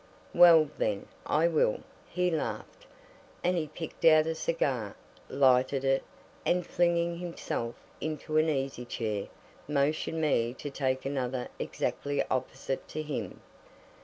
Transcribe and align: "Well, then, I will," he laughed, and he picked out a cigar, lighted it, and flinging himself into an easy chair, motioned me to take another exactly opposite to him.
"Well, 0.33 0.67
then, 0.79 1.05
I 1.27 1.47
will," 1.47 1.81
he 2.09 2.31
laughed, 2.31 2.87
and 3.43 3.55
he 3.55 3.67
picked 3.67 4.03
out 4.03 4.25
a 4.25 4.33
cigar, 4.33 4.95
lighted 5.29 5.85
it, 5.85 6.03
and 6.43 6.65
flinging 6.65 7.19
himself 7.19 7.75
into 8.01 8.37
an 8.37 8.49
easy 8.49 8.83
chair, 8.85 9.27
motioned 9.67 10.19
me 10.19 10.55
to 10.55 10.71
take 10.71 11.05
another 11.05 11.49
exactly 11.59 12.23
opposite 12.31 12.87
to 12.87 13.03
him. 13.03 13.41